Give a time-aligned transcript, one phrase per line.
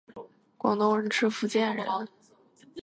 [0.57, 1.85] 广东人吃福建人！